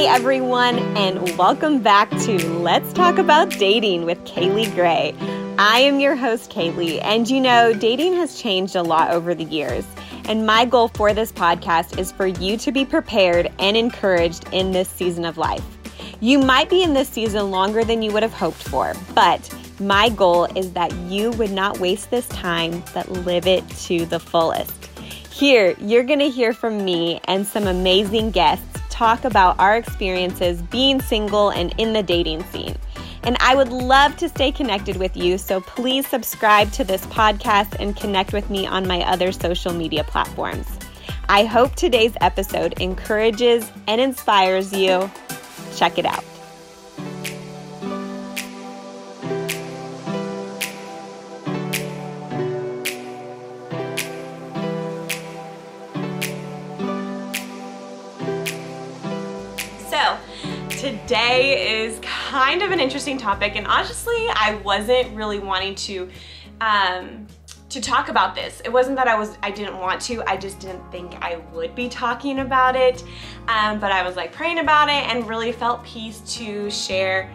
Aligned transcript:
Hey 0.00 0.06
everyone, 0.06 0.78
and 0.96 1.36
welcome 1.36 1.82
back 1.82 2.08
to 2.20 2.38
Let's 2.60 2.90
Talk 2.94 3.18
About 3.18 3.50
Dating 3.50 4.06
with 4.06 4.18
Kaylee 4.24 4.74
Gray. 4.74 5.14
I 5.58 5.80
am 5.80 6.00
your 6.00 6.16
host, 6.16 6.50
Kaylee, 6.50 7.04
and 7.04 7.28
you 7.28 7.38
know, 7.38 7.74
dating 7.74 8.14
has 8.14 8.40
changed 8.40 8.76
a 8.76 8.82
lot 8.82 9.10
over 9.10 9.34
the 9.34 9.44
years. 9.44 9.84
And 10.24 10.46
my 10.46 10.64
goal 10.64 10.88
for 10.88 11.12
this 11.12 11.30
podcast 11.32 11.98
is 11.98 12.12
for 12.12 12.26
you 12.26 12.56
to 12.56 12.72
be 12.72 12.86
prepared 12.86 13.52
and 13.58 13.76
encouraged 13.76 14.46
in 14.52 14.72
this 14.72 14.88
season 14.88 15.26
of 15.26 15.36
life. 15.36 15.62
You 16.20 16.38
might 16.38 16.70
be 16.70 16.82
in 16.82 16.94
this 16.94 17.10
season 17.10 17.50
longer 17.50 17.84
than 17.84 18.00
you 18.00 18.10
would 18.12 18.22
have 18.22 18.32
hoped 18.32 18.62
for, 18.68 18.94
but 19.14 19.54
my 19.80 20.08
goal 20.08 20.46
is 20.56 20.72
that 20.72 20.94
you 21.10 21.30
would 21.32 21.52
not 21.52 21.78
waste 21.78 22.10
this 22.10 22.26
time, 22.28 22.82
but 22.94 23.06
live 23.10 23.46
it 23.46 23.68
to 23.80 24.06
the 24.06 24.18
fullest. 24.18 24.72
Here, 25.30 25.74
you're 25.78 26.04
to 26.04 26.30
hear 26.30 26.54
from 26.54 26.86
me 26.86 27.20
and 27.24 27.46
some 27.46 27.66
amazing 27.66 28.30
guests 28.30 28.69
talk 29.00 29.24
about 29.24 29.58
our 29.58 29.78
experiences 29.78 30.60
being 30.60 31.00
single 31.00 31.48
and 31.48 31.74
in 31.78 31.94
the 31.94 32.02
dating 32.02 32.44
scene. 32.44 32.76
And 33.22 33.34
I 33.40 33.54
would 33.54 33.70
love 33.70 34.14
to 34.18 34.28
stay 34.28 34.52
connected 34.52 34.98
with 34.98 35.16
you, 35.16 35.38
so 35.38 35.62
please 35.62 36.06
subscribe 36.06 36.70
to 36.72 36.84
this 36.84 37.06
podcast 37.06 37.80
and 37.80 37.96
connect 37.96 38.34
with 38.34 38.50
me 38.50 38.66
on 38.66 38.86
my 38.86 39.00
other 39.10 39.32
social 39.32 39.72
media 39.72 40.04
platforms. 40.04 40.66
I 41.30 41.46
hope 41.46 41.76
today's 41.76 42.12
episode 42.20 42.74
encourages 42.78 43.72
and 43.86 44.02
inspires 44.02 44.70
you. 44.70 45.10
Check 45.76 45.96
it 45.96 46.04
out. 46.04 46.29
Today 60.80 61.82
is 61.82 62.00
kind 62.02 62.62
of 62.62 62.70
an 62.70 62.80
interesting 62.80 63.18
topic 63.18 63.54
and 63.54 63.66
honestly 63.66 64.26
I 64.30 64.58
wasn't 64.64 65.14
really 65.14 65.38
wanting 65.38 65.74
to 65.74 66.08
um, 66.62 67.26
to 67.68 67.82
talk 67.82 68.08
about 68.08 68.34
this. 68.34 68.62
It 68.64 68.72
wasn't 68.72 68.96
that 68.96 69.06
I 69.06 69.14
was 69.14 69.36
I 69.42 69.50
didn't 69.50 69.76
want 69.76 70.00
to, 70.02 70.22
I 70.26 70.38
just 70.38 70.58
didn't 70.58 70.90
think 70.90 71.16
I 71.20 71.36
would 71.52 71.74
be 71.74 71.90
talking 71.90 72.38
about 72.38 72.76
it. 72.76 73.04
Um, 73.46 73.78
but 73.78 73.92
I 73.92 74.02
was 74.02 74.16
like 74.16 74.32
praying 74.32 74.58
about 74.58 74.88
it 74.88 75.04
and 75.14 75.28
really 75.28 75.52
felt 75.52 75.84
peace 75.84 76.20
to 76.38 76.70
share 76.70 77.30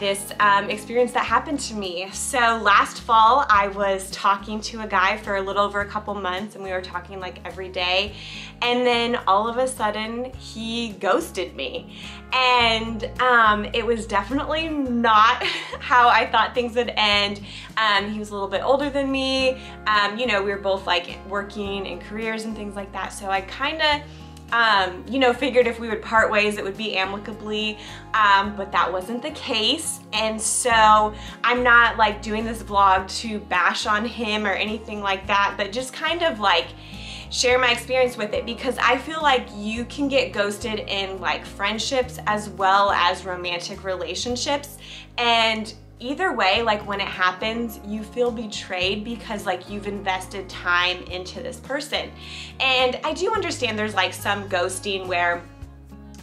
this 0.00 0.32
um, 0.40 0.70
experience 0.70 1.12
that 1.12 1.24
happened 1.24 1.60
to 1.60 1.74
me. 1.74 2.08
So 2.10 2.38
last 2.38 3.02
fall, 3.02 3.44
I 3.48 3.68
was 3.68 4.10
talking 4.10 4.60
to 4.62 4.80
a 4.80 4.86
guy 4.86 5.18
for 5.18 5.36
a 5.36 5.42
little 5.42 5.62
over 5.62 5.82
a 5.82 5.86
couple 5.86 6.14
months 6.14 6.56
and 6.56 6.64
we 6.64 6.72
were 6.72 6.80
talking 6.80 7.20
like 7.20 7.38
every 7.44 7.68
day. 7.68 8.14
And 8.62 8.84
then 8.86 9.16
all 9.28 9.46
of 9.46 9.58
a 9.58 9.68
sudden 9.68 10.32
he 10.38 10.94
ghosted 10.94 11.54
me. 11.54 11.94
And 12.32 13.04
um, 13.20 13.66
it 13.66 13.84
was 13.84 14.06
definitely 14.06 14.68
not 14.70 15.42
how 15.80 16.08
I 16.08 16.26
thought 16.26 16.54
things 16.54 16.74
would 16.76 16.92
end. 16.96 17.42
Um, 17.76 18.10
he 18.10 18.18
was 18.18 18.30
a 18.30 18.32
little 18.32 18.48
bit 18.48 18.62
older 18.62 18.88
than 18.88 19.12
me. 19.12 19.60
Um, 19.86 20.18
you 20.18 20.26
know, 20.26 20.42
we 20.42 20.50
were 20.50 20.58
both 20.58 20.86
like 20.86 21.18
working 21.28 21.84
in 21.86 22.00
careers 22.00 22.44
and 22.44 22.56
things 22.56 22.74
like 22.74 22.90
that. 22.92 23.12
So 23.12 23.30
I 23.30 23.42
kind 23.42 23.82
of 23.82 24.00
um, 24.52 25.04
you 25.08 25.18
know, 25.18 25.32
figured 25.32 25.66
if 25.66 25.78
we 25.78 25.88
would 25.88 26.02
part 26.02 26.30
ways, 26.30 26.58
it 26.58 26.64
would 26.64 26.76
be 26.76 26.96
amicably, 26.96 27.78
um, 28.14 28.56
but 28.56 28.72
that 28.72 28.92
wasn't 28.92 29.22
the 29.22 29.30
case. 29.30 30.00
And 30.12 30.40
so 30.40 31.14
I'm 31.44 31.62
not 31.62 31.96
like 31.96 32.22
doing 32.22 32.44
this 32.44 32.62
vlog 32.62 33.08
to 33.20 33.38
bash 33.40 33.86
on 33.86 34.04
him 34.04 34.46
or 34.46 34.52
anything 34.52 35.00
like 35.00 35.26
that, 35.26 35.54
but 35.56 35.72
just 35.72 35.92
kind 35.92 36.22
of 36.22 36.40
like 36.40 36.68
share 37.30 37.58
my 37.58 37.70
experience 37.70 38.16
with 38.16 38.32
it 38.34 38.44
because 38.44 38.76
I 38.78 38.98
feel 38.98 39.22
like 39.22 39.46
you 39.54 39.84
can 39.84 40.08
get 40.08 40.32
ghosted 40.32 40.80
in 40.80 41.20
like 41.20 41.46
friendships 41.46 42.18
as 42.26 42.48
well 42.50 42.90
as 42.90 43.24
romantic 43.24 43.84
relationships. 43.84 44.78
And 45.16 45.72
either 46.00 46.32
way, 46.32 46.62
like 46.62 46.86
when 46.86 47.00
it 47.00 47.06
happens, 47.06 47.78
you 47.86 48.02
feel 48.02 48.30
betrayed 48.30 49.04
because 49.04 49.46
like 49.46 49.68
you've 49.68 49.86
invested 49.86 50.48
time 50.48 51.02
into 51.04 51.40
this 51.42 51.58
person. 51.58 52.10
And 52.58 52.98
I 53.04 53.12
do 53.12 53.32
understand 53.32 53.78
there's 53.78 53.94
like 53.94 54.12
some 54.12 54.48
ghosting 54.48 55.06
where 55.06 55.42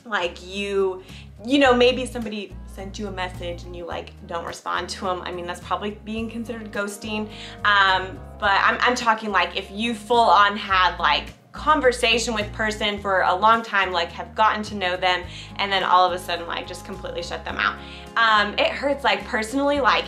like 0.05 0.45
you, 0.45 1.03
you 1.45 1.59
know, 1.59 1.73
maybe 1.73 2.05
somebody 2.05 2.53
sent 2.67 2.99
you 2.99 3.07
a 3.07 3.11
message 3.11 3.63
and 3.63 3.75
you 3.75 3.85
like 3.85 4.11
don't 4.27 4.45
respond 4.45 4.89
to 4.89 5.05
them. 5.05 5.21
I 5.21 5.31
mean, 5.31 5.45
that's 5.45 5.61
probably 5.61 5.91
being 6.05 6.29
considered 6.29 6.71
ghosting. 6.71 7.29
Um, 7.65 8.19
but 8.39 8.51
I'm, 8.51 8.77
I'm 8.81 8.95
talking 8.95 9.31
like 9.31 9.55
if 9.57 9.69
you 9.71 9.93
full 9.93 10.19
on 10.19 10.57
had 10.57 10.97
like 10.97 11.29
conversation 11.57 12.33
with 12.33 12.51
person 12.53 12.99
for 12.99 13.21
a 13.21 13.35
long 13.35 13.63
time, 13.63 13.91
like 13.91 14.11
have 14.11 14.33
gotten 14.35 14.63
to 14.63 14.75
know 14.75 14.95
them, 14.95 15.23
and 15.57 15.71
then 15.71 15.83
all 15.83 16.05
of 16.05 16.13
a 16.13 16.19
sudden 16.19 16.45
like 16.45 16.67
just 16.67 16.85
completely 16.85 17.23
shut 17.23 17.43
them 17.43 17.57
out. 17.57 17.77
Um, 18.15 18.53
it 18.57 18.67
hurts 18.67 19.03
like 19.03 19.25
personally, 19.25 19.81
like 19.81 20.05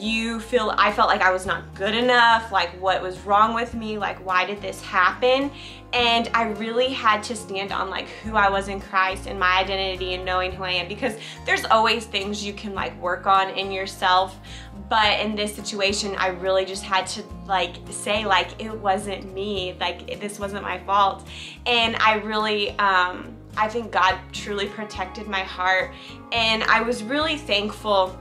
you 0.00 0.40
feel, 0.40 0.74
I 0.78 0.92
felt 0.92 1.08
like 1.08 1.20
I 1.20 1.30
was 1.30 1.46
not 1.46 1.74
good 1.74 1.94
enough, 1.94 2.50
like 2.50 2.70
what 2.80 3.02
was 3.02 3.18
wrong 3.20 3.54
with 3.54 3.74
me, 3.74 3.98
like 3.98 4.24
why 4.24 4.44
did 4.44 4.60
this 4.60 4.80
happen? 4.82 5.50
And 5.92 6.30
I 6.34 6.44
really 6.50 6.88
had 6.88 7.22
to 7.24 7.36
stand 7.36 7.72
on 7.72 7.90
like 7.90 8.08
who 8.22 8.36
I 8.36 8.48
was 8.48 8.68
in 8.68 8.80
Christ 8.80 9.26
and 9.26 9.38
my 9.38 9.58
identity 9.58 10.14
and 10.14 10.24
knowing 10.24 10.52
who 10.52 10.62
I 10.62 10.72
am 10.72 10.88
because 10.88 11.16
there's 11.44 11.64
always 11.64 12.06
things 12.06 12.44
you 12.44 12.52
can 12.52 12.74
like 12.74 12.98
work 13.00 13.26
on 13.26 13.50
in 13.50 13.72
yourself. 13.72 14.38
But 14.88 15.20
in 15.20 15.36
this 15.36 15.54
situation, 15.54 16.16
I 16.16 16.28
really 16.28 16.64
just 16.64 16.82
had 16.82 17.06
to 17.08 17.22
like 17.46 17.76
say 17.90 18.24
like 18.24 18.60
it 18.62 18.72
wasn't 18.72 19.32
me, 19.34 19.76
like 19.80 20.20
this 20.20 20.38
wasn't 20.38 20.62
my 20.62 20.78
fault. 20.80 21.26
And 21.66 21.96
I 21.96 22.14
really, 22.14 22.70
um, 22.78 23.36
I 23.56 23.68
think 23.68 23.90
God 23.90 24.18
truly 24.32 24.66
protected 24.66 25.26
my 25.26 25.40
heart 25.40 25.92
and 26.32 26.62
I 26.64 26.82
was 26.82 27.02
really 27.02 27.36
thankful 27.36 28.16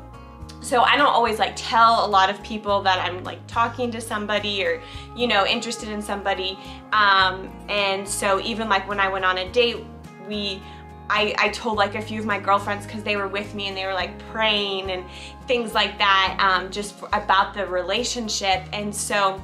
so 0.62 0.82
I 0.82 0.98
don't 0.98 1.08
always 1.08 1.40
like 1.40 1.54
tell 1.56 2.06
a 2.06 2.08
lot 2.08 2.30
of 2.30 2.42
people 2.44 2.82
that 2.82 3.00
I'm 3.00 3.24
like 3.24 3.46
talking 3.48 3.92
to 3.92 4.02
somebody 4.02 4.66
or, 4.66 4.82
you 5.16 5.28
know, 5.28 5.46
interested 5.46 5.90
in 5.90 6.02
somebody. 6.02 6.60
Um, 6.92 7.52
and 7.70 8.08
so 8.08 8.42
even 8.42 8.68
like 8.68 8.88
when 8.88 9.00
I 9.00 9.08
went 9.08 9.26
on 9.26 9.38
a 9.38 9.50
date, 9.52 9.86
we, 10.28 10.62
I, 11.10 11.34
I 11.38 11.50
told 11.50 11.78
like 11.78 11.96
a 11.96 12.02
few 12.02 12.20
of 12.20 12.26
my 12.26 12.40
girlfriends 12.40 12.86
because 12.86 13.04
they 13.04 13.16
were 13.16 13.28
with 13.28 13.56
me 13.56 13.68
and 13.68 13.76
they 13.76 13.86
were 13.86 13.94
like 13.94 14.20
praying 14.32 14.92
and 14.92 15.06
things 15.48 15.74
like 15.74 15.98
that 15.98 16.38
um, 16.40 16.70
just 16.72 16.96
for, 16.96 17.08
about 17.14 17.54
the 17.54 17.66
relationship. 17.66 18.64
And 18.74 18.94
so 18.94 19.42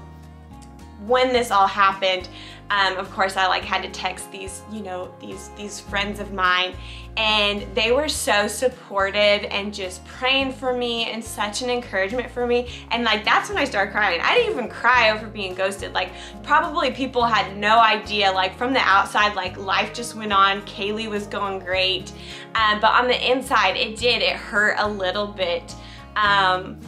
when 1.05 1.33
this 1.33 1.49
all 1.49 1.67
happened, 1.67 2.29
um, 2.69 2.97
of 2.97 3.11
course 3.11 3.37
I 3.37 3.47
like 3.47 3.63
had 3.63 3.83
to 3.83 3.89
text 3.89 4.31
these, 4.31 4.63
you 4.71 4.81
know, 4.81 5.13
these, 5.19 5.49
these 5.55 5.79
friends 5.79 6.19
of 6.19 6.33
mine 6.33 6.73
and 7.17 7.61
they 7.75 7.91
were 7.91 8.09
so 8.09 8.47
supportive 8.47 9.45
and 9.49 9.73
just 9.73 10.03
praying 10.05 10.51
for 10.51 10.75
me 10.75 11.05
and 11.05 11.23
such 11.23 11.61
an 11.61 11.69
encouragement 11.69 12.29
for 12.29 12.45
me. 12.45 12.67
And 12.91 13.03
like, 13.03 13.23
that's 13.23 13.49
when 13.49 13.57
I 13.57 13.63
started 13.63 13.91
crying. 13.91 14.19
I 14.21 14.33
didn't 14.35 14.51
even 14.51 14.67
cry 14.67 15.11
over 15.11 15.27
being 15.27 15.53
ghosted. 15.53 15.93
Like 15.93 16.09
probably 16.43 16.91
people 16.91 17.23
had 17.23 17.55
no 17.55 17.79
idea, 17.79 18.31
like 18.31 18.57
from 18.57 18.73
the 18.73 18.81
outside, 18.81 19.35
like 19.35 19.57
life 19.57 19.93
just 19.93 20.15
went 20.15 20.33
on. 20.33 20.61
Kaylee 20.63 21.07
was 21.07 21.27
going 21.27 21.59
great. 21.59 22.11
Um, 22.55 22.81
but 22.81 22.91
on 22.91 23.07
the 23.07 23.31
inside, 23.31 23.77
it 23.77 23.95
did, 23.95 24.21
it 24.21 24.35
hurt 24.35 24.75
a 24.79 24.87
little 24.87 25.27
bit. 25.27 25.73
Um, 26.15 26.79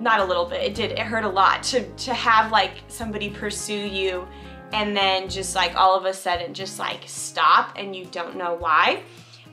not 0.00 0.20
a 0.20 0.24
little 0.24 0.46
bit, 0.46 0.62
it 0.62 0.74
did, 0.74 0.92
it 0.92 1.00
hurt 1.00 1.24
a 1.24 1.28
lot 1.28 1.62
to, 1.64 1.84
to 1.96 2.14
have 2.14 2.52
like 2.52 2.72
somebody 2.86 3.28
pursue 3.30 3.74
you 3.74 4.26
and 4.72 4.96
then 4.96 5.28
just 5.28 5.54
like 5.54 5.74
all 5.76 5.96
of 5.96 6.04
a 6.04 6.12
sudden 6.12 6.52
just 6.54 6.78
like 6.78 7.02
stop 7.06 7.72
and 7.76 7.96
you 7.96 8.04
don't 8.06 8.36
know 8.36 8.54
why 8.54 9.02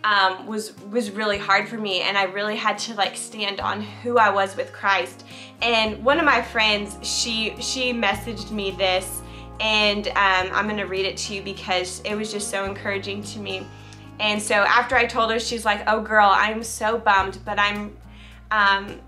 um, 0.05 0.45
was 0.45 0.79
was 0.91 1.09
really 1.11 1.39
hard 1.39 1.67
for 1.67 1.77
me. 1.77 2.01
And 2.01 2.17
I 2.17 2.23
really 2.23 2.55
had 2.55 2.77
to 2.79 2.93
like 2.93 3.17
stand 3.17 3.59
on 3.59 3.81
who 3.81 4.17
I 4.17 4.29
was 4.29 4.55
with 4.55 4.71
Christ. 4.71 5.25
And 5.61 6.03
one 6.05 6.19
of 6.19 6.25
my 6.25 6.41
friends 6.41 6.97
she 7.01 7.55
she 7.59 7.91
messaged 7.91 8.51
me 8.51 8.71
this 8.71 9.21
and 9.59 10.07
um, 10.09 10.49
I'm 10.51 10.67
gonna 10.67 10.85
read 10.85 11.05
it 11.05 11.17
to 11.17 11.33
you 11.33 11.41
because 11.41 12.01
it 12.05 12.15
was 12.15 12.31
just 12.31 12.49
so 12.49 12.65
encouraging 12.65 13.23
to 13.23 13.39
me. 13.39 13.65
And 14.19 14.41
so 14.41 14.53
after 14.53 14.95
I 14.95 15.05
told 15.05 15.31
her 15.31 15.39
she's 15.39 15.65
like 15.65 15.83
oh 15.87 16.01
girl 16.01 16.29
I'm 16.31 16.63
so 16.63 16.99
bummed 16.99 17.39
but 17.43 17.57
I'm 17.57 17.97
um, 18.51 19.01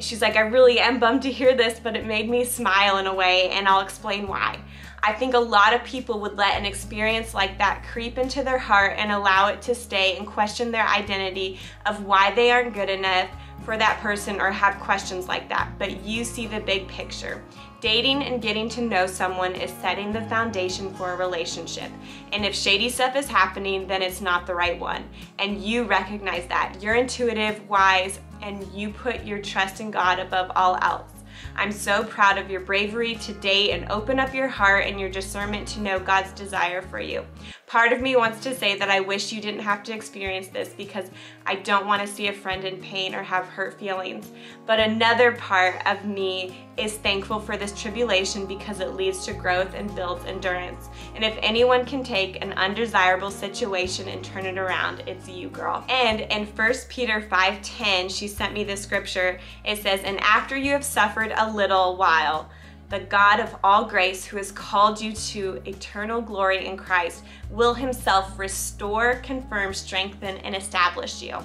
she's 0.00 0.20
like 0.20 0.34
I 0.34 0.40
really 0.40 0.80
am 0.80 0.98
bummed 0.98 1.22
to 1.22 1.30
hear 1.30 1.54
this 1.54 1.78
but 1.78 1.96
it 1.96 2.06
made 2.06 2.28
me 2.28 2.44
smile 2.44 2.98
in 2.98 3.06
a 3.06 3.14
way 3.14 3.50
and 3.50 3.68
I'll 3.68 3.82
explain 3.82 4.26
why 4.26 4.58
I 5.06 5.12
think 5.12 5.34
a 5.34 5.38
lot 5.38 5.74
of 5.74 5.84
people 5.84 6.18
would 6.20 6.38
let 6.38 6.58
an 6.58 6.64
experience 6.64 7.34
like 7.34 7.58
that 7.58 7.84
creep 7.84 8.16
into 8.16 8.42
their 8.42 8.56
heart 8.56 8.94
and 8.96 9.12
allow 9.12 9.48
it 9.48 9.60
to 9.62 9.74
stay 9.74 10.16
and 10.16 10.26
question 10.26 10.70
their 10.70 10.86
identity 10.86 11.58
of 11.84 12.06
why 12.06 12.34
they 12.34 12.50
aren't 12.50 12.72
good 12.72 12.88
enough 12.88 13.28
for 13.66 13.76
that 13.76 14.00
person 14.00 14.40
or 14.40 14.50
have 14.50 14.80
questions 14.80 15.28
like 15.28 15.46
that. 15.50 15.70
But 15.78 16.00
you 16.00 16.24
see 16.24 16.46
the 16.46 16.60
big 16.60 16.88
picture. 16.88 17.44
Dating 17.82 18.22
and 18.24 18.40
getting 18.40 18.66
to 18.70 18.80
know 18.80 19.06
someone 19.06 19.52
is 19.52 19.70
setting 19.82 20.10
the 20.10 20.22
foundation 20.22 20.92
for 20.94 21.12
a 21.12 21.16
relationship. 21.16 21.90
And 22.32 22.46
if 22.46 22.54
shady 22.54 22.88
stuff 22.88 23.14
is 23.14 23.28
happening, 23.28 23.86
then 23.86 24.00
it's 24.00 24.22
not 24.22 24.46
the 24.46 24.54
right 24.54 24.80
one. 24.80 25.04
And 25.38 25.62
you 25.62 25.82
recognize 25.84 26.46
that. 26.46 26.76
You're 26.80 26.94
intuitive, 26.94 27.68
wise, 27.68 28.20
and 28.40 28.66
you 28.72 28.88
put 28.88 29.24
your 29.24 29.40
trust 29.40 29.80
in 29.80 29.90
God 29.90 30.18
above 30.18 30.50
all 30.56 30.78
else. 30.80 31.13
I'm 31.56 31.72
so 31.72 32.04
proud 32.04 32.38
of 32.38 32.50
your 32.50 32.60
bravery 32.60 33.14
to 33.16 33.32
date 33.34 33.72
and 33.72 33.90
open 33.90 34.18
up 34.18 34.34
your 34.34 34.48
heart 34.48 34.86
and 34.86 34.98
your 34.98 35.08
discernment 35.08 35.68
to 35.68 35.80
know 35.80 35.98
God's 35.98 36.32
desire 36.32 36.82
for 36.82 37.00
you. 37.00 37.24
Part 37.66 37.92
of 37.92 38.00
me 38.00 38.14
wants 38.14 38.40
to 38.44 38.54
say 38.54 38.76
that 38.78 38.90
I 38.90 39.00
wish 39.00 39.32
you 39.32 39.40
didn't 39.40 39.60
have 39.60 39.82
to 39.84 39.94
experience 39.94 40.48
this 40.48 40.70
because 40.70 41.10
I 41.46 41.56
don't 41.56 41.86
want 41.86 42.02
to 42.02 42.08
see 42.08 42.28
a 42.28 42.32
friend 42.32 42.64
in 42.64 42.80
pain 42.80 43.14
or 43.14 43.22
have 43.22 43.46
hurt 43.46 43.78
feelings. 43.78 44.30
But 44.66 44.80
another 44.80 45.32
part 45.32 45.80
of 45.86 46.04
me 46.04 46.66
is 46.76 46.98
thankful 46.98 47.40
for 47.40 47.56
this 47.56 47.80
tribulation 47.80 48.46
because 48.46 48.80
it 48.80 48.94
leads 48.94 49.24
to 49.26 49.32
growth 49.32 49.74
and 49.74 49.94
builds 49.94 50.24
endurance. 50.26 50.88
And 51.14 51.24
if 51.24 51.38
anyone 51.42 51.84
can 51.84 52.02
take 52.02 52.42
an 52.42 52.52
undesirable 52.54 53.30
situation 53.30 54.08
and 54.08 54.24
turn 54.24 54.46
it 54.46 54.58
around, 54.58 55.04
it's 55.06 55.28
you, 55.28 55.48
girl. 55.48 55.84
And 55.88 56.22
in 56.22 56.46
1 56.46 56.88
Peter 56.88 57.20
5:10, 57.20 58.08
she 58.08 58.26
sent 58.26 58.52
me 58.52 58.64
the 58.64 58.76
scripture. 58.76 59.38
It 59.64 59.82
says, 59.82 60.00
"And 60.02 60.18
after 60.20 60.56
you 60.56 60.72
have 60.72 60.84
suffered 60.84 61.32
a 61.36 61.50
little 61.50 61.96
while, 61.96 62.48
the 62.90 63.00
God 63.00 63.40
of 63.40 63.56
all 63.64 63.84
grace, 63.84 64.24
who 64.24 64.36
has 64.36 64.52
called 64.52 65.00
you 65.00 65.12
to 65.12 65.62
eternal 65.64 66.20
glory 66.20 66.66
in 66.66 66.76
Christ, 66.76 67.24
will 67.50 67.74
himself 67.74 68.38
restore, 68.38 69.14
confirm, 69.16 69.72
strengthen, 69.72 70.36
and 70.38 70.54
establish 70.54 71.22
you. 71.22 71.38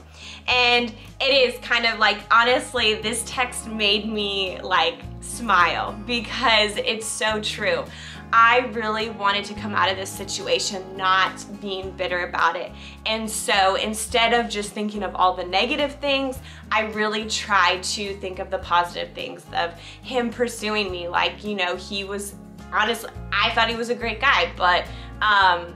And 0.48 0.94
it 1.22 1.32
is 1.32 1.58
kind 1.66 1.86
of 1.86 1.98
like, 1.98 2.18
honestly, 2.30 2.96
this 2.96 3.24
text 3.26 3.68
made 3.68 4.06
me 4.06 4.60
like 4.62 5.00
smile 5.22 5.98
because 6.06 6.76
it's 6.78 7.08
so 7.08 7.40
true. 7.42 7.86
I 8.32 8.60
really 8.74 9.10
wanted 9.10 9.46
to 9.46 9.54
come 9.56 9.74
out 9.74 9.90
of 9.90 9.98
this 9.98 10.10
situation 10.10 10.84
not 10.96 11.44
being 11.62 11.92
bitter 11.92 12.28
about 12.28 12.56
it. 12.56 12.72
And 13.06 13.30
so 13.30 13.76
instead 13.76 14.34
of 14.34 14.50
just 14.50 14.72
thinking 14.72 15.04
of 15.04 15.16
all 15.16 15.36
the 15.36 15.46
negative 15.46 15.96
things, 15.96 16.40
I 16.72 16.86
really 16.88 17.26
tried 17.26 17.82
to 17.84 18.16
think 18.18 18.40
of 18.40 18.52
the 18.52 18.60
positive 18.60 19.14
things 19.16 19.46
of 19.56 19.80
him 19.80 20.30
pursuing 20.30 20.92
me. 20.92 21.08
Like, 21.08 21.44
you 21.44 21.56
know, 21.56 21.76
he 21.76 22.04
was 22.04 22.36
honestly, 22.72 23.10
I 23.32 23.50
thought 23.52 23.70
he 23.70 23.76
was 23.76 23.90
a 23.90 23.96
great 23.96 24.22
guy, 24.22 24.52
but 24.56 24.86
um, 25.22 25.74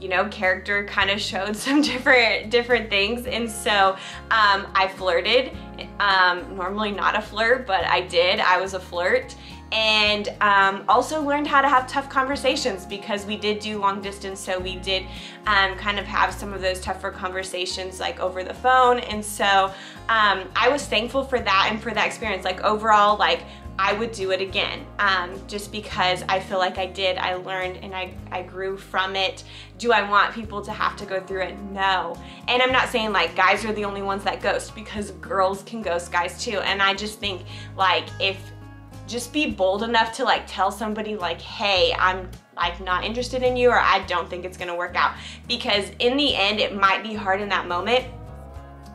you 0.00 0.08
know, 0.08 0.28
character 0.28 0.84
kind 0.84 1.10
of 1.10 1.20
showed 1.20 1.56
some 1.56 1.80
different 1.80 2.50
different 2.50 2.90
things. 2.90 3.26
And 3.26 3.48
so 3.48 3.96
um, 4.30 4.66
I 4.74 4.90
flirted, 4.96 5.56
um, 6.00 6.56
normally 6.56 6.90
not 6.90 7.16
a 7.16 7.22
flirt, 7.22 7.66
but 7.66 7.84
I 7.84 8.00
did, 8.00 8.40
I 8.40 8.60
was 8.60 8.74
a 8.74 8.80
flirt 8.80 9.36
and 9.72 10.28
um, 10.42 10.84
also 10.86 11.22
learned 11.22 11.46
how 11.46 11.62
to 11.62 11.68
have 11.68 11.88
tough 11.88 12.08
conversations 12.10 12.84
because 12.84 13.24
we 13.24 13.38
did 13.38 13.58
do 13.58 13.78
long 13.78 14.02
distance 14.02 14.38
so 14.38 14.58
we 14.58 14.76
did 14.76 15.04
um, 15.46 15.74
kind 15.76 15.98
of 15.98 16.04
have 16.04 16.32
some 16.34 16.52
of 16.52 16.60
those 16.60 16.78
tougher 16.80 17.10
conversations 17.10 17.98
like 17.98 18.20
over 18.20 18.44
the 18.44 18.54
phone. 18.54 19.00
And 19.00 19.24
so 19.24 19.72
um, 20.08 20.48
I 20.54 20.68
was 20.70 20.84
thankful 20.84 21.24
for 21.24 21.40
that 21.40 21.68
and 21.70 21.82
for 21.82 21.92
that 21.92 22.06
experience. 22.06 22.44
Like 22.44 22.60
overall 22.62 23.16
like 23.16 23.40
I 23.78 23.94
would 23.94 24.12
do 24.12 24.30
it 24.30 24.42
again 24.42 24.84
um, 24.98 25.40
just 25.48 25.72
because 25.72 26.22
I 26.28 26.38
feel 26.38 26.58
like 26.58 26.76
I 26.76 26.84
did 26.84 27.16
I 27.16 27.34
learned 27.34 27.78
and 27.78 27.94
I, 27.94 28.12
I 28.30 28.42
grew 28.42 28.76
from 28.76 29.16
it. 29.16 29.42
Do 29.78 29.92
I 29.92 30.08
want 30.08 30.34
people 30.34 30.60
to 30.62 30.70
have 30.70 30.96
to 30.98 31.06
go 31.06 31.20
through 31.20 31.44
it? 31.44 31.58
No. 31.70 32.14
And 32.46 32.62
I'm 32.62 32.72
not 32.72 32.90
saying 32.90 33.12
like 33.12 33.34
guys 33.34 33.64
are 33.64 33.72
the 33.72 33.86
only 33.86 34.02
ones 34.02 34.22
that 34.24 34.42
ghost 34.42 34.74
because 34.74 35.12
girls 35.12 35.62
can 35.62 35.80
ghost 35.80 36.12
guys 36.12 36.44
too. 36.44 36.58
And 36.60 36.82
I 36.82 36.92
just 36.92 37.18
think 37.18 37.42
like 37.74 38.04
if 38.20 38.38
just 39.12 39.32
be 39.32 39.50
bold 39.50 39.82
enough 39.82 40.12
to 40.16 40.24
like 40.24 40.44
tell 40.46 40.72
somebody 40.72 41.14
like, 41.14 41.40
hey, 41.40 41.94
I'm 41.98 42.30
like 42.56 42.80
not 42.80 43.04
interested 43.04 43.42
in 43.42 43.56
you 43.56 43.70
or 43.70 43.78
I 43.78 44.04
don't 44.06 44.28
think 44.28 44.44
it's 44.44 44.56
gonna 44.56 44.74
work 44.74 44.96
out. 44.96 45.14
Because 45.46 45.90
in 45.98 46.16
the 46.16 46.34
end, 46.34 46.58
it 46.58 46.74
might 46.74 47.02
be 47.02 47.14
hard 47.14 47.40
in 47.40 47.48
that 47.50 47.68
moment, 47.68 48.06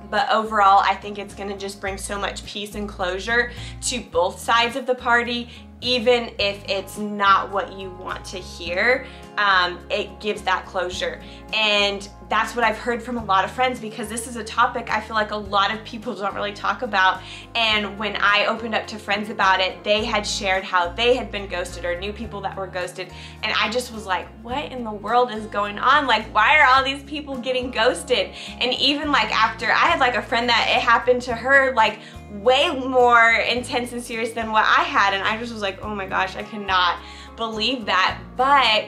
but 0.09 0.29
overall, 0.31 0.81
I 0.83 0.95
think 0.95 1.19
it's 1.19 1.35
gonna 1.35 1.57
just 1.57 1.79
bring 1.79 1.97
so 1.97 2.19
much 2.19 2.45
peace 2.45 2.75
and 2.75 2.89
closure 2.89 3.51
to 3.83 4.01
both 4.01 4.39
sides 4.39 4.75
of 4.75 4.85
the 4.85 4.95
party 4.95 5.49
even 5.81 6.31
if 6.39 6.63
it's 6.67 6.97
not 6.97 7.51
what 7.51 7.71
you 7.73 7.91
want 7.91 8.25
to 8.25 8.37
hear, 8.37 9.05
um, 9.37 9.79
it 9.91 10.19
gives 10.19 10.41
that 10.41 10.65
closure. 10.65 11.21
And 11.53 12.09
that's 12.29 12.55
what 12.55 12.65
I've 12.65 12.77
heard 12.77 13.01
from 13.01 13.17
a 13.17 13.23
lot 13.23 13.45
of 13.45 13.51
friends 13.51 13.79
because 13.79 14.09
this 14.09 14.27
is 14.27 14.35
a 14.35 14.43
topic 14.43 14.91
I 14.91 14.99
feel 14.99 15.15
like 15.15 15.31
a 15.31 15.37
lot 15.37 15.73
of 15.73 15.81
people 15.85 16.13
don't 16.13 16.33
really 16.33 16.51
talk 16.51 16.81
about. 16.81 17.21
And 17.55 17.97
when 17.97 18.17
I 18.19 18.47
opened 18.47 18.75
up 18.75 18.87
to 18.87 18.97
friends 18.97 19.29
about 19.29 19.59
it, 19.59 19.83
they 19.83 20.03
had 20.03 20.25
shared 20.25 20.63
how 20.63 20.89
they 20.89 21.15
had 21.15 21.31
been 21.31 21.47
ghosted 21.47 21.85
or 21.85 21.97
knew 21.99 22.11
people 22.11 22.41
that 22.41 22.57
were 22.57 22.67
ghosted. 22.67 23.11
And 23.43 23.53
I 23.55 23.69
just 23.69 23.93
was 23.93 24.05
like, 24.05 24.27
what 24.41 24.71
in 24.71 24.83
the 24.83 24.91
world 24.91 25.31
is 25.31 25.45
going 25.45 25.77
on? 25.77 26.07
Like, 26.07 26.25
why 26.33 26.59
are 26.59 26.65
all 26.65 26.83
these 26.83 27.03
people 27.03 27.37
getting 27.37 27.71
ghosted? 27.71 28.31
And 28.59 28.73
even 28.73 29.11
like 29.11 29.33
after, 29.33 29.67
I 29.67 29.87
had 29.87 29.99
like 29.99 30.15
a 30.15 30.21
friend 30.21 30.49
that 30.49 30.67
it 30.75 30.81
happened 30.81 31.21
to 31.23 31.35
her 31.35 31.73
like 31.75 31.99
way 32.31 32.69
more 32.69 33.31
intense 33.31 33.93
and 33.93 34.03
serious 34.03 34.31
than 34.31 34.51
what 34.51 34.65
I 34.65 34.83
had. 34.83 35.13
And 35.13 35.23
I 35.23 35.37
just 35.37 35.53
was 35.53 35.61
like, 35.61 35.83
oh 35.83 35.95
my 35.95 36.05
gosh, 36.05 36.35
I 36.35 36.43
cannot 36.43 36.99
believe 37.35 37.85
that. 37.85 38.19
But 38.35 38.85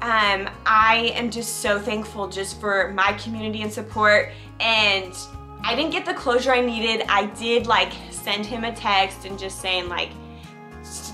um, 0.00 0.50
I 0.66 1.12
am 1.14 1.30
just 1.30 1.58
so 1.58 1.78
thankful 1.78 2.28
just 2.28 2.60
for 2.60 2.92
my 2.92 3.12
community 3.14 3.62
and 3.62 3.72
support. 3.72 4.30
And 4.60 5.14
I 5.64 5.76
didn't 5.76 5.92
get 5.92 6.04
the 6.04 6.14
closure 6.14 6.52
I 6.52 6.60
needed. 6.60 7.06
I 7.08 7.26
did 7.26 7.66
like 7.66 7.92
send 8.10 8.46
him 8.46 8.64
a 8.64 8.74
text 8.74 9.26
and 9.26 9.38
just 9.38 9.60
saying 9.60 9.88
like, 9.88 10.10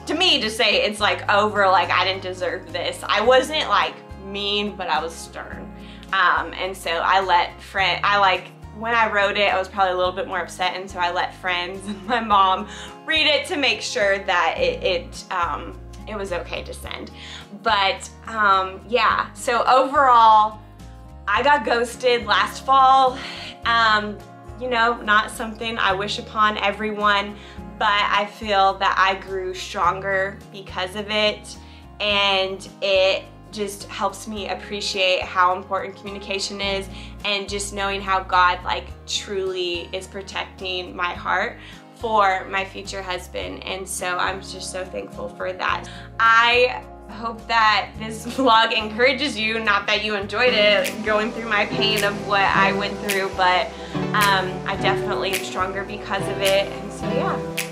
to 0.06 0.14
me 0.14 0.40
to 0.40 0.50
say 0.50 0.84
it's 0.84 1.00
like 1.00 1.28
over, 1.30 1.66
like 1.66 1.90
I 1.90 2.04
didn't 2.04 2.22
deserve 2.22 2.72
this. 2.72 3.02
I 3.06 3.20
wasn't 3.20 3.68
like 3.68 3.94
mean, 4.24 4.76
but 4.76 4.88
I 4.88 5.02
was 5.02 5.14
stern. 5.14 5.70
Um, 6.12 6.54
and 6.54 6.74
so 6.74 6.90
I 6.90 7.22
let 7.22 7.60
friend, 7.60 8.00
I 8.02 8.18
like 8.18 8.46
when 8.78 8.94
I 8.94 9.10
wrote 9.10 9.36
it, 9.36 9.52
I 9.52 9.58
was 9.58 9.68
probably 9.68 9.94
a 9.94 9.96
little 9.96 10.12
bit 10.12 10.28
more 10.28 10.38
upset, 10.38 10.74
and 10.76 10.88
so 10.88 10.98
I 10.98 11.10
let 11.10 11.34
friends 11.34 11.86
and 11.86 12.06
my 12.06 12.20
mom 12.20 12.68
read 13.04 13.26
it 13.26 13.46
to 13.46 13.56
make 13.56 13.80
sure 13.80 14.18
that 14.20 14.56
it, 14.58 14.82
it, 14.82 15.32
um, 15.32 15.78
it 16.06 16.16
was 16.16 16.32
okay 16.32 16.62
to 16.62 16.72
send. 16.72 17.10
But 17.62 18.08
um, 18.26 18.80
yeah, 18.88 19.32
so 19.32 19.64
overall, 19.66 20.60
I 21.26 21.42
got 21.42 21.64
ghosted 21.64 22.24
last 22.24 22.64
fall. 22.64 23.18
Um, 23.64 24.16
you 24.60 24.70
know, 24.70 25.00
not 25.02 25.30
something 25.30 25.76
I 25.78 25.92
wish 25.92 26.18
upon 26.18 26.56
everyone, 26.58 27.36
but 27.78 27.88
I 27.90 28.26
feel 28.26 28.74
that 28.78 28.96
I 28.98 29.20
grew 29.20 29.54
stronger 29.54 30.38
because 30.52 30.94
of 30.96 31.10
it, 31.10 31.56
and 32.00 32.68
it 32.80 33.24
just 33.50 33.84
helps 33.84 34.28
me 34.28 34.48
appreciate 34.48 35.22
how 35.22 35.56
important 35.56 35.96
communication 35.96 36.60
is 36.60 36.88
and 37.24 37.48
just 37.48 37.72
knowing 37.72 38.00
how 38.00 38.22
God 38.22 38.62
like 38.64 38.86
truly 39.06 39.88
is 39.92 40.06
protecting 40.06 40.94
my 40.94 41.12
heart 41.12 41.58
for 41.96 42.44
my 42.48 42.64
future 42.64 43.02
husband 43.02 43.64
and 43.64 43.88
so 43.88 44.16
I'm 44.16 44.40
just 44.40 44.70
so 44.70 44.84
thankful 44.84 45.28
for 45.30 45.52
that. 45.52 45.88
I 46.20 46.84
hope 47.10 47.46
that 47.48 47.90
this 47.98 48.26
vlog 48.36 48.72
encourages 48.72 49.38
you, 49.38 49.58
not 49.58 49.86
that 49.86 50.04
you 50.04 50.14
enjoyed 50.14 50.54
it, 50.54 51.04
going 51.04 51.32
through 51.32 51.48
my 51.48 51.66
pain 51.66 52.04
of 52.04 52.28
what 52.28 52.42
I 52.42 52.72
went 52.72 52.96
through, 52.98 53.30
but 53.36 53.66
um, 54.14 54.48
I 54.66 54.78
definitely 54.80 55.32
am 55.32 55.44
stronger 55.44 55.84
because 55.84 56.22
of 56.22 56.38
it 56.38 56.70
and 56.70 56.92
so 56.92 57.06
yeah. 57.08 57.67